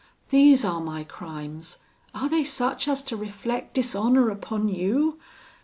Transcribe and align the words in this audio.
These 0.31 0.65
are 0.65 0.81
my 0.81 1.03
crimes; 1.03 1.77
are 2.15 2.27
they 2.27 2.43
such 2.43 2.87
as 2.87 3.03
to 3.03 3.15
reflect 3.15 3.75
dishonour 3.75 4.31
upon 4.31 4.67
you? 4.67 5.19